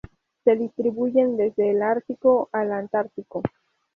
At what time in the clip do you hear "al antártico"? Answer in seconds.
2.53-3.43